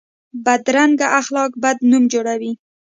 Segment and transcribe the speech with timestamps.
[0.45, 2.51] بدرنګه اخلاق بد نوم جوړوي